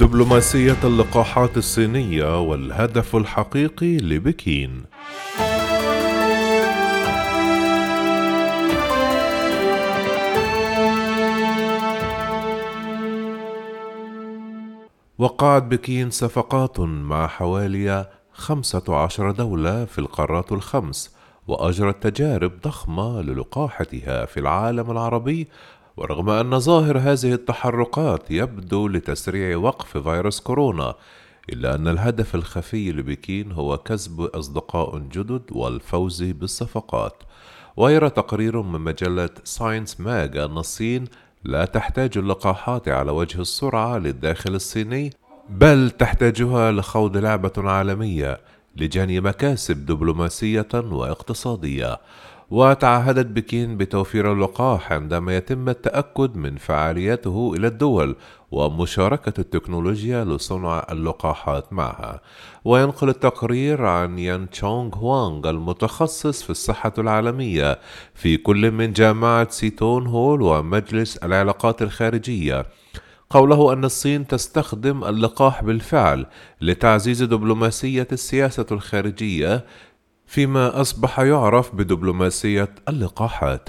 دبلوماسية 0.00 0.76
اللقاحات 0.84 1.56
الصينية 1.56 2.40
والهدف 2.40 3.16
الحقيقي 3.16 3.96
لبكين. 3.96 4.82
وقعت 15.18 15.62
بكين 15.62 16.10
صفقات 16.10 16.80
مع 16.80 17.26
حوالي 17.26 18.10
خمسة 18.32 18.96
عشر 18.96 19.30
دولة 19.30 19.84
في 19.84 19.98
القارات 19.98 20.52
الخمس 20.52 21.16
وأجرت 21.48 22.06
تجارب 22.06 22.52
ضخمة 22.64 23.22
للقاحتها 23.22 24.26
في 24.26 24.40
العالم 24.40 24.90
العربي 24.90 25.48
ورغم 25.96 26.30
أن 26.30 26.58
ظاهر 26.58 26.98
هذه 26.98 27.32
التحركات 27.32 28.30
يبدو 28.30 28.88
لتسريع 28.88 29.56
وقف 29.56 29.98
فيروس 29.98 30.40
كورونا 30.40 30.94
إلا 31.52 31.74
أن 31.74 31.88
الهدف 31.88 32.34
الخفي 32.34 32.92
لبكين 32.92 33.52
هو 33.52 33.78
كسب 33.78 34.20
أصدقاء 34.20 34.98
جدد 34.98 35.42
والفوز 35.52 36.22
بالصفقات. 36.22 37.22
ويرى 37.76 38.10
تقرير 38.10 38.62
من 38.62 38.80
مجلة 38.80 39.30
ساينس 39.44 40.00
ماج 40.00 40.36
أن 40.36 40.58
الصين 40.58 41.04
لا 41.44 41.64
تحتاج 41.64 42.18
اللقاحات 42.18 42.88
على 42.88 43.10
وجه 43.10 43.40
السرعة 43.40 43.98
للداخل 43.98 44.54
الصيني 44.54 45.12
بل 45.48 45.90
تحتاجها 45.90 46.72
لخوض 46.72 47.16
لعبة 47.16 47.52
عالمية 47.56 48.40
لجني 48.76 49.20
مكاسب 49.20 49.86
دبلوماسية 49.86 50.68
واقتصادية. 50.74 52.00
وتعهدت 52.50 53.26
بكين 53.26 53.76
بتوفير 53.76 54.32
اللقاح 54.32 54.92
عندما 54.92 55.36
يتم 55.36 55.68
التأكد 55.68 56.36
من 56.36 56.56
فعاليته 56.56 57.54
إلى 57.56 57.66
الدول 57.66 58.16
ومشاركة 58.50 59.40
التكنولوجيا 59.40 60.24
لصنع 60.24 60.86
اللقاحات 60.90 61.72
معها. 61.72 62.20
وينقل 62.64 63.08
التقرير 63.08 63.86
عن 63.86 64.18
يان 64.18 64.50
تشونغ 64.50 64.96
هوانغ 64.96 65.50
المتخصص 65.50 66.42
في 66.42 66.50
الصحة 66.50 66.92
العالمية 66.98 67.78
في 68.14 68.36
كل 68.36 68.70
من 68.70 68.92
جامعة 68.92 69.50
سيتون 69.50 70.06
هول 70.06 70.42
ومجلس 70.42 71.16
العلاقات 71.16 71.82
الخارجية. 71.82 72.66
قوله 73.30 73.72
أن 73.72 73.84
الصين 73.84 74.26
تستخدم 74.26 75.04
اللقاح 75.04 75.64
بالفعل 75.64 76.26
لتعزيز 76.60 77.22
دبلوماسية 77.22 78.08
السياسة 78.12 78.66
الخارجية 78.72 79.64
فيما 80.30 80.80
أصبح 80.80 81.20
يعرف 81.20 81.74
بدبلوماسية 81.74 82.68
اللقاحات 82.88 83.68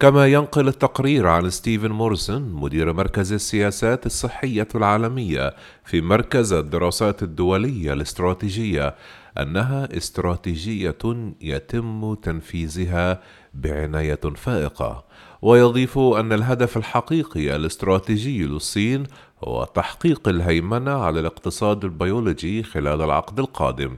كما 0.00 0.26
ينقل 0.26 0.68
التقرير 0.68 1.26
عن 1.26 1.50
ستيفن 1.50 1.90
موريسون 1.90 2.42
مدير 2.42 2.92
مركز 2.92 3.32
السياسات 3.32 4.06
الصحية 4.06 4.68
العالمية 4.74 5.54
في 5.84 6.00
مركز 6.00 6.52
الدراسات 6.52 7.22
الدولية 7.22 7.92
الاستراتيجية 7.92 8.94
أنها 9.38 9.96
استراتيجية 9.96 10.98
يتم 11.40 12.14
تنفيذها 12.14 13.22
بعناية 13.54 14.20
فائقة. 14.36 15.04
ويضيف 15.42 15.98
أن 15.98 16.32
الهدف 16.32 16.76
الحقيقي 16.76 17.56
الاستراتيجي 17.56 18.42
للصين 18.42 19.04
هو 19.44 19.64
تحقيق 19.64 20.28
الهيمنة 20.28 20.90
على 20.90 21.20
الاقتصاد 21.20 21.84
البيولوجي 21.84 22.62
خلال 22.62 23.02
العقد 23.02 23.38
القادم. 23.38 23.96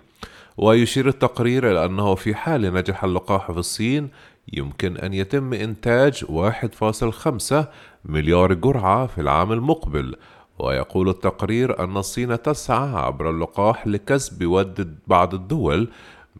ويشير 0.60 1.08
التقرير 1.08 1.70
إلى 1.70 1.84
أنه 1.84 2.14
في 2.14 2.34
حال 2.34 2.74
نجح 2.74 3.04
اللقاح 3.04 3.52
في 3.52 3.58
الصين 3.58 4.08
يمكن 4.52 4.96
أن 4.96 5.14
يتم 5.14 5.52
إنتاج 5.52 6.24
1.5 6.24 7.68
مليار 8.04 8.54
جرعة 8.54 9.06
في 9.06 9.20
العام 9.20 9.52
المقبل. 9.52 10.16
ويقول 10.58 11.08
التقرير 11.08 11.84
أن 11.84 11.96
الصين 11.96 12.42
تسعى 12.42 12.88
عبر 12.88 13.30
اللقاح 13.30 13.86
لكسب 13.86 14.46
ود 14.46 14.98
بعض 15.06 15.34
الدول 15.34 15.88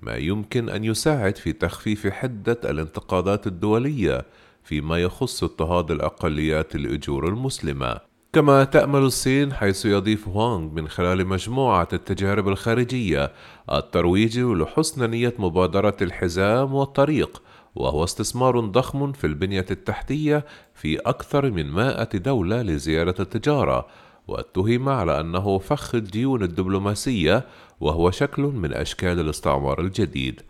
ما 0.03 0.15
يمكن 0.17 0.69
أن 0.69 0.85
يساعد 0.85 1.37
في 1.37 1.53
تخفيف 1.53 2.07
حدة 2.07 2.61
الانتقادات 2.65 3.47
الدولية 3.47 4.25
فيما 4.65 4.99
يخص 4.99 5.43
اضطهاد 5.45 5.91
الأقليات 5.91 6.75
الأجور 6.75 7.29
المسلمة. 7.29 8.10
كما 8.33 8.65
تأمل 8.65 9.01
الصين 9.01 9.53
حيث 9.53 9.87
يضيف 9.87 10.29
هوانغ 10.29 10.69
من 10.73 10.89
خلال 10.89 11.27
مجموعة 11.27 11.89
التجارب 11.93 12.49
الخارجية 12.49 13.33
الترويج 13.73 14.39
لحسن 14.39 15.11
نية 15.11 15.35
مبادرة 15.39 15.97
الحزام 16.03 16.75
والطريق 16.75 17.43
وهو 17.75 18.05
استثمار 18.05 18.61
ضخم 18.61 19.13
في 19.13 19.27
البنية 19.27 19.67
التحتية 19.71 20.45
في 20.75 20.99
أكثر 20.99 21.51
من 21.51 21.67
مائة 21.67 22.19
دولة 22.19 22.63
لزيادة 22.63 23.15
التجارة 23.21 23.87
واتهم 24.29 24.89
على 24.89 25.21
أنه 25.21 25.59
فخ 25.59 25.95
الديون 25.95 26.43
الدبلوماسية 26.43 27.47
وهو 27.81 28.11
شكل 28.11 28.43
من 28.43 28.73
أشكال 28.73 29.21
الاستعمار 29.21 29.81
الجديد. 29.81 30.41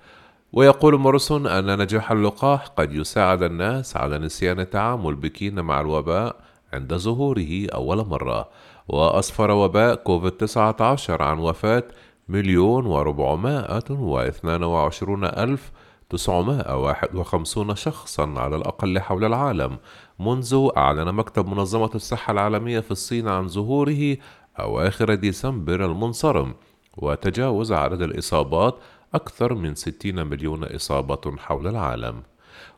ويقول 0.53 0.99
موريسون 0.99 1.47
أن 1.47 1.79
نجاح 1.79 2.13
اللقاح 2.13 2.67
قد 2.67 2.93
يساعد 2.93 3.43
الناس 3.43 3.97
على 3.97 4.19
نسيان 4.19 4.61
تعامل 4.61 5.15
بكين 5.15 5.61
مع 5.61 5.81
الوباء 5.81 6.51
عند 6.73 6.95
ظهوره 6.95 7.67
أول 7.75 8.07
مرة 8.07 8.49
وأسفر 8.89 9.51
وباء 9.51 9.95
كوفيد 9.95 10.33
19 10.33 11.23
عن 11.23 11.39
وفاة 11.39 11.85
مليون 12.29 12.87
وربعمائة 12.87 13.91
واثنان 13.91 14.63
وعشرون 14.63 15.25
ألف 15.25 15.73
تسعمائة 16.11 16.85
واحد 16.85 17.15
وخمسون 17.15 17.75
شخصا 17.75 18.35
على 18.37 18.57
الأقل 18.57 19.01
حول 19.01 19.25
العالم 19.25 19.79
منذ 20.21 20.69
أعلن 20.77 21.13
مكتب 21.15 21.49
منظمة 21.49 21.91
الصحة 21.95 22.31
العالمية 22.31 22.81
في 22.81 22.91
الصين 22.91 23.29
عن 23.29 23.49
ظهوره 23.49 24.17
أواخر 24.61 25.15
ديسمبر 25.15 25.85
المنصرم 25.85 26.55
وتجاوز 26.97 27.73
عدد 27.73 28.03
الإصابات 28.03 28.79
أكثر 29.15 29.55
من 29.55 29.75
60 29.75 30.27
مليون 30.27 30.65
إصابة 30.65 31.37
حول 31.39 31.67
العالم. 31.67 32.23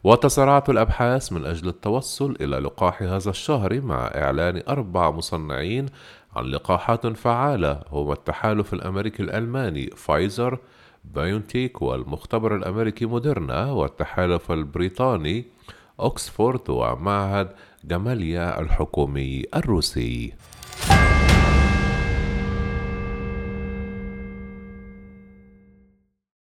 وتسارعت 0.04 0.70
الأبحاث 0.70 1.32
من 1.32 1.46
أجل 1.46 1.68
التوصل 1.68 2.36
إلى 2.40 2.56
لقاح 2.58 3.02
هذا 3.02 3.30
الشهر 3.30 3.80
مع 3.80 4.06
إعلان 4.14 4.62
أربع 4.68 5.10
مصنعين 5.10 5.86
عن 6.36 6.44
لقاحات 6.44 7.06
فعالة 7.06 7.80
هما 7.92 8.12
التحالف 8.12 8.72
الأمريكي 8.74 9.22
الألماني 9.22 9.90
فايزر 9.96 10.58
بايونتيك 11.04 11.82
والمختبر 11.82 12.56
الأمريكي 12.56 13.06
موديرنا 13.06 13.72
والتحالف 13.72 14.52
البريطاني 14.52 15.44
أكسفورد 16.00 16.70
ومعهد 16.70 17.48
غماليا 17.84 18.60
الحكومي 18.60 19.44
الروسي. 19.56 20.32